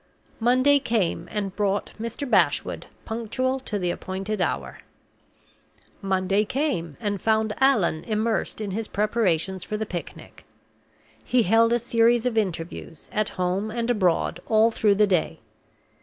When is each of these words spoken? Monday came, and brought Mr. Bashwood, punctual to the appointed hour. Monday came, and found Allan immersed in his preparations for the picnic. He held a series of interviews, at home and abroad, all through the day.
Monday 0.39 0.79
came, 0.79 1.27
and 1.31 1.55
brought 1.55 1.93
Mr. 2.01 2.27
Bashwood, 2.27 2.87
punctual 3.05 3.59
to 3.59 3.77
the 3.77 3.91
appointed 3.91 4.41
hour. 4.41 4.79
Monday 6.01 6.43
came, 6.43 6.97
and 6.99 7.21
found 7.21 7.53
Allan 7.59 8.03
immersed 8.05 8.59
in 8.59 8.71
his 8.71 8.87
preparations 8.87 9.63
for 9.63 9.77
the 9.77 9.85
picnic. 9.85 10.43
He 11.23 11.43
held 11.43 11.71
a 11.71 11.77
series 11.77 12.25
of 12.25 12.35
interviews, 12.35 13.09
at 13.11 13.29
home 13.37 13.69
and 13.69 13.91
abroad, 13.91 14.39
all 14.47 14.71
through 14.71 14.95
the 14.95 15.05
day. 15.05 15.39